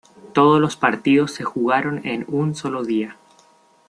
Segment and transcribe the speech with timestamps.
[0.33, 3.17] Todos los partidos se jugaron en un solo día.